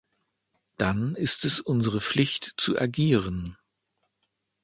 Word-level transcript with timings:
Dann 0.77 1.13
ist 1.15 1.45
es 1.45 1.59
unsere 1.59 2.01
Pflicht 2.01 2.55
zu 2.57 2.75
agieren. 2.75 3.55